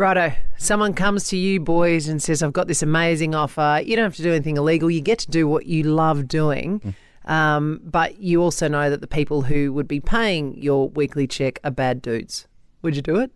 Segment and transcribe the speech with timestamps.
[0.00, 0.32] Righto.
[0.56, 3.82] Someone comes to you, boys, and says, I've got this amazing offer.
[3.84, 4.90] You don't have to do anything illegal.
[4.90, 6.94] You get to do what you love doing.
[7.26, 11.60] Um, but you also know that the people who would be paying your weekly check
[11.64, 12.48] are bad dudes.
[12.80, 13.30] Would you do it?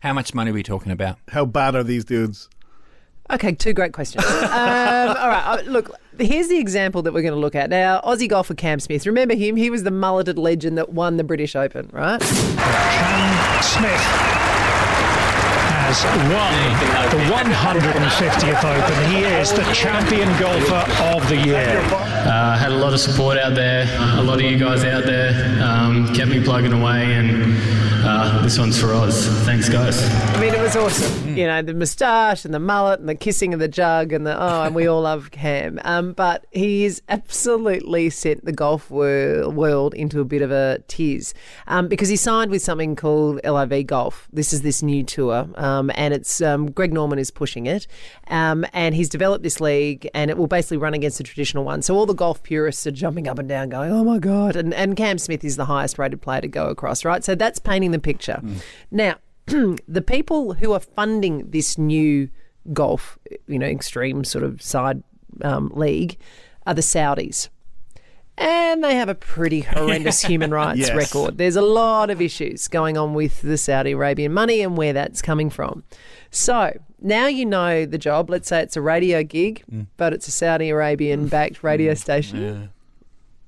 [0.00, 1.18] How much money are we talking about?
[1.32, 2.48] How bad are these dudes?
[3.32, 4.24] Okay, two great questions.
[4.26, 5.90] um, all right, uh, look,
[6.20, 7.70] here's the example that we're going to look at.
[7.70, 9.56] Now, Aussie golfer Cam Smith, remember him?
[9.56, 12.20] He was the mulleted legend that won the British Open, right?
[12.20, 14.53] Cam Smith
[15.84, 16.02] has
[17.30, 19.10] won the 150th Open.
[19.10, 21.78] He is the champion golfer of the year.
[21.92, 23.86] Uh, had a lot of support out there,
[24.18, 25.32] a lot of you guys out there
[25.62, 27.54] um, kept me plugging away, and
[28.04, 29.26] uh, this one's for us.
[29.44, 30.02] Thanks, guys.
[30.34, 31.23] I mean, it was awesome.
[31.36, 34.40] You know, the moustache and the mullet and the kissing of the jug and the,
[34.40, 35.80] oh, and we all love Cam.
[35.84, 41.34] Um, but he's absolutely sent the golf wor- world into a bit of a tiz
[41.66, 44.28] um, because he signed with something called LIV Golf.
[44.32, 47.86] This is this new tour, um, and it's um, Greg Norman is pushing it.
[48.28, 51.82] Um, and he's developed this league, and it will basically run against the traditional one.
[51.82, 54.56] So all the golf purists are jumping up and down, going, oh my God.
[54.56, 57.22] And, and Cam Smith is the highest rated player to go across, right?
[57.22, 58.40] So that's painting the picture.
[58.90, 59.16] Now,
[59.88, 62.28] the people who are funding this new
[62.72, 65.02] golf, you know, extreme sort of side
[65.42, 66.16] um, league
[66.66, 67.48] are the Saudis.
[68.36, 70.96] And they have a pretty horrendous human rights Yes.
[70.96, 71.38] record.
[71.38, 75.22] There's a lot of issues going on with the Saudi Arabian money and where that's
[75.22, 75.84] coming from.
[76.32, 78.30] So now you know the job.
[78.30, 79.62] Let's say it's a radio gig,
[79.96, 82.70] but it's a Saudi Arabian backed radio station.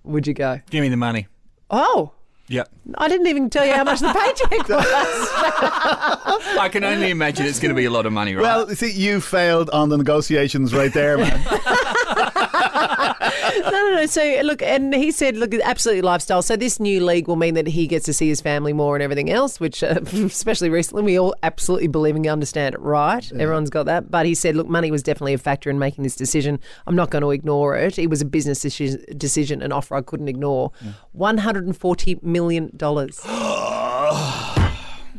[0.05, 0.61] Would you go?
[0.71, 1.27] Give me the money.
[1.69, 2.13] Oh,
[2.49, 2.69] Yep.
[2.97, 4.85] I didn't even tell you how much the paycheck was.
[6.59, 8.43] I can only imagine it's going to be a lot of money, right?
[8.43, 11.45] Well, see, you failed on the negotiations right there, man.
[13.63, 14.07] no, no, no.
[14.07, 16.43] So look, and he said, look, absolutely lifestyle.
[16.43, 19.03] So this new league will mean that he gets to see his family more and
[19.03, 19.61] everything else.
[19.61, 23.31] Which, uh, especially recently, we all absolutely believe and understand it, right?
[23.33, 24.11] Everyone's got that.
[24.11, 26.59] But he said, look, money was definitely a factor in making this decision.
[26.87, 27.99] I'm not going to ignore it.
[27.99, 30.73] It was a business decision, an offer I couldn't ignore.
[31.13, 33.21] One hundred and forty million dollars.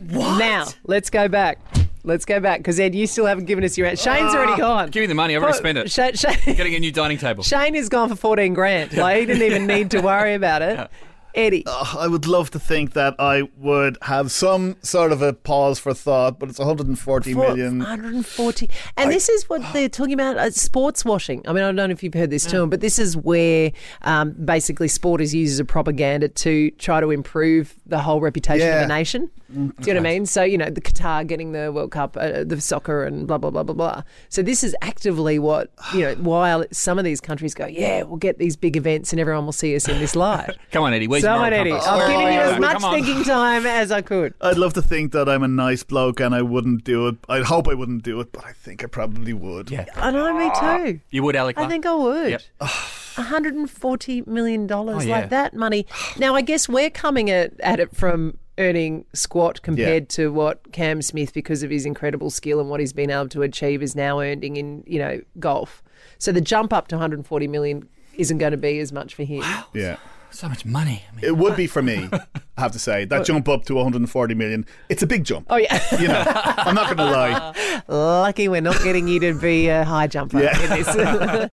[0.10, 1.60] Now let's go back.
[2.08, 3.90] Let's go back because Ed, you still haven't given us your.
[3.90, 4.90] Shane's already ah, gone.
[4.92, 5.36] Give me the money.
[5.36, 5.92] I've already spent it.
[5.92, 7.44] Shane, Shane, Getting a new dining table.
[7.44, 8.94] Shane is gone for 14 grand.
[8.94, 10.90] Like, he didn't even need to worry about it.
[11.38, 11.64] Eddie.
[11.68, 15.94] I would love to think that I would have some sort of a pause for
[15.94, 17.78] thought, but it's 140 for million.
[17.80, 18.70] 140.
[18.98, 21.48] And this is what they're talking about uh, sports washing.
[21.48, 23.72] I mean, I don't know if you've heard this term, but this is where
[24.02, 28.68] um, basically sport is used as a propaganda to try to improve the whole reputation
[28.68, 28.84] of Yeah.
[28.84, 29.30] a nation.
[29.50, 30.26] Do you know what I mean?
[30.26, 33.50] So, you know, the Qatar getting the World Cup, uh, the soccer, and blah, blah,
[33.50, 34.04] blah, blah, blah.
[34.28, 38.18] So, this is actively what, you know, while some of these countries go, yeah, we'll
[38.18, 40.50] get these big events and everyone will see us in this light.
[40.72, 41.08] Come on, Eddie.
[41.08, 41.74] Where's So your on, Eddie.
[41.74, 44.34] I'm Where giving you as much Come thinking time as I could.
[44.40, 47.18] I'd love to think that I'm a nice bloke and I wouldn't do it.
[47.28, 49.70] I'd hope I wouldn't do it, but I think I probably would.
[49.70, 49.86] Yeah.
[49.96, 50.78] I know, me ah.
[50.78, 51.02] too.
[51.10, 51.58] You would, Alec?
[51.58, 52.30] I think I would.
[52.32, 52.42] Yep.
[52.62, 52.94] Ah.
[53.16, 54.72] $140 million.
[54.72, 55.20] Oh, yeah.
[55.20, 55.86] Like that money.
[56.18, 61.02] Now, I guess we're coming at, at it from earning squat compared to what Cam
[61.02, 64.22] Smith, because of his incredible skill and what he's been able to achieve, is now
[64.22, 65.84] earning in, you know, golf.
[66.20, 69.44] So the jump up to 140 million isn't going to be as much for him.
[69.74, 69.98] Yeah.
[70.32, 71.04] So much money.
[71.12, 72.10] I mean, It would be for me,
[72.58, 73.06] I have to say.
[73.06, 75.48] That jump up to 140 million, it's a big jump.
[75.50, 75.82] Oh, yeah.
[76.00, 77.82] You know, I'm not going to lie.
[77.88, 80.62] Lucky we're not getting you to be a high jumper Yeah.
[80.64, 81.50] in this.